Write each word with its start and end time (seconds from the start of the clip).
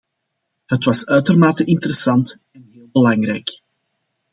Het 0.65 0.83
was 0.83 1.05
uitermate 1.05 1.63
interessant 1.63 2.41
en 2.51 2.69
heel 2.71 2.89
belangrijk. 2.91 3.61